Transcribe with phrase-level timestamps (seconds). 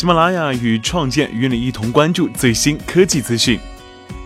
[0.00, 3.60] 喜马拉雅与创建与你一同关注最新科技资讯。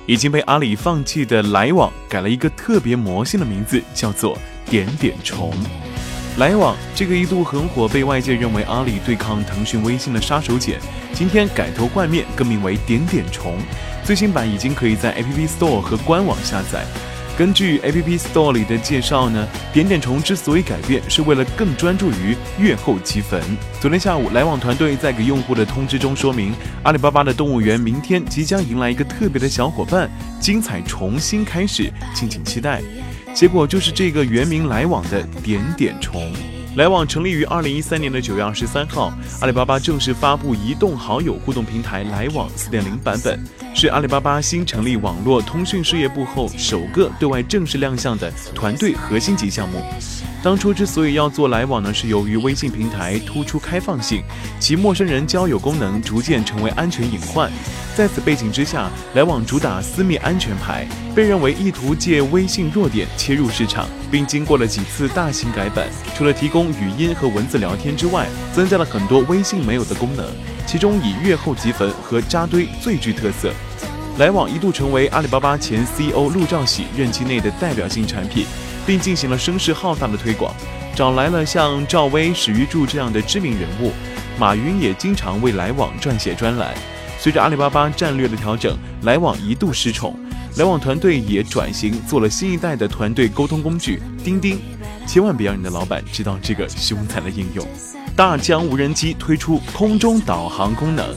[0.06, 4.38] 已经被阿里放弃的来往改了一个特别魔性的名字，叫做
[4.70, 5.52] 点点虫。
[6.36, 10.76] 来往这个一度很火，被外界认为阿里对抗腾讯、微信的杀手锏，
[11.12, 13.58] 今天改头换面，更名为点点虫。
[14.04, 16.86] 最新版已经可以在 App Store 和官网下载。
[17.36, 23.42] 根据 App Store 里的介绍呢，点点虫之所以改变，是为了更专注于月后积分。
[23.80, 30.08] 昨天下午，来往团队在给用户的通知中说明，阿里巴巴的动物园明天即将迎来一个特别的小伙伴，
[30.40, 32.80] 精彩重新开始，敬请期待。
[33.34, 36.32] 结果就是这个原名来往的点点虫。
[36.76, 43.38] 来往成立于二零一三年的九月二十三号，阿里巴巴正式发布移动好友互动平台来往四点零版本，
[43.72, 49.80] 是阿里巴巴新成立网络通讯事业部后首个对外正式亮相的团队核心级项目。
[50.42, 54.22] 当初之所以要做来往呢，是由于微信平台突出开放性，
[54.58, 57.50] 其陌生人交友功能逐渐成为安全隐患。
[57.94, 65.88] 在此背景之下，来往主打私密安全牌，被认为意图借微信弱点切入市场，并经过了几次大型改版。
[66.14, 70.26] 除了提供语音和文字聊天之外，增加了很多微信没有的功能，
[70.66, 73.52] 其中以月后积分和扎堆最具特色。
[74.18, 78.46] 来往一度成为阿里巴巴前 CEO 陆兆禧任期内的代表性产品。
[78.86, 80.54] 并进行了声势浩大的推广，
[80.94, 83.92] 找来了像赵薇、史玉柱这样的知名人物，
[84.38, 86.74] 马云也经常为来往撰写专栏。
[87.18, 90.14] 随着阿里巴巴战略的调整，来往一度失宠，
[90.58, 94.58] 来往团队也转型做了新一代的团队沟通工具——钉钉。
[95.06, 97.66] 千万别让你的老板知道这个凶残的应用。
[98.16, 101.14] 大疆无人机推出空中导航功能。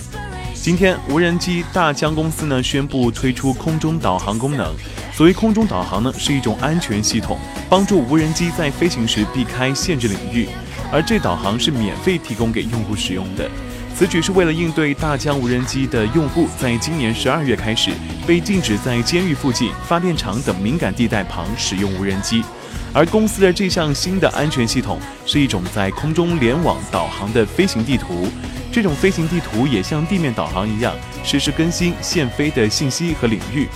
[0.53, 4.75] 今天，无人机大疆公司呢宣布推出空中导航功能。
[5.13, 7.37] 所谓空中导航呢，是一种安全系统，
[7.69, 10.47] 帮助无人机在飞行时避开限制领域，
[10.91, 13.49] 而这导航是免费提供给用户使用的。
[13.95, 17.89] 此举是为了应对大疆无人机的用户在今年十二月开始
[18.27, 22.43] 被禁止在监狱附近、发电厂等敏感地带旁使用无人机，
[22.93, 28.27] 而公司的这项新的安全系统是一种在空中联网导航的飞行地图，
[28.71, 33.67] 这种飞行地图也像地面导航一样，实时更新现飞的信息和领域。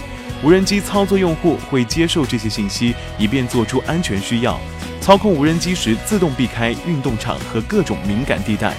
[0.43, 4.59] 无人机操作用户会接受这些信息，以便做出安全需要。
[4.99, 8.73] 操控无人机时，自动避开运动场和各种敏感地带。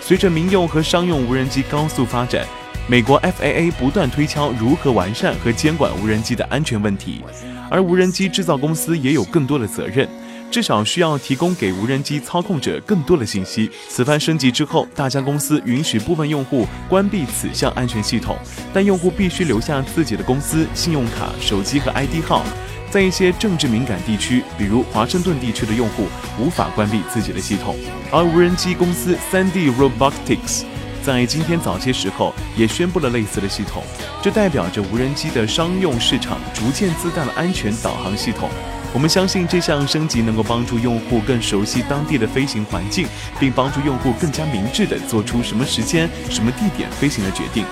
[0.00, 2.44] 随着民用和商用无人机高速发展，
[2.88, 7.22] 美国 FAA 不断推敲如何完善和监管无人机的安全问题，
[7.70, 10.06] 而无人机制造公司也有更多的责任。
[10.50, 13.70] 至少需要提供给无人机操控者更多的信息。
[13.88, 18.36] 此番升级之后，大疆公司允许部分用户关闭此项安全系统，
[18.74, 22.42] 但用户必须留下自己的公司信用卡、手机和 ID 号。
[22.90, 27.76] 在一些政治敏感地区，比如华盛顿地区的用户无法关闭自己的系统。
[28.10, 30.64] 而无人机公司 3D Robotics
[31.04, 33.82] 在今天早些时候也宣布了类似的系统，
[34.22, 38.48] 这代表着无人机的商用市场逐渐自带了安全导航系统。
[38.92, 43.06] 我们相信这项升级能够帮助用户更熟悉当地的飞行环境，
[43.38, 47.64] 并帮助用户更加明智地做出什么时间、什么地点飞行的决定。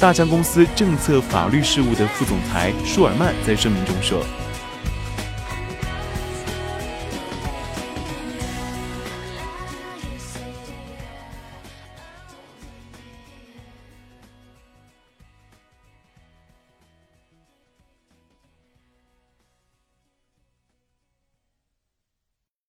[0.00, 4.24] 大疆公司政策法律事务的副总裁舒尔曼在声明中说。